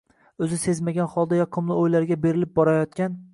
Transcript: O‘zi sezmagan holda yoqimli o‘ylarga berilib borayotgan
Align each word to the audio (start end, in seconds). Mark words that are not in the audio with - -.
O‘zi 0.45 0.57
sezmagan 0.61 1.11
holda 1.15 1.39
yoqimli 1.41 1.77
o‘ylarga 1.83 2.19
berilib 2.25 2.55
borayotgan 2.59 3.21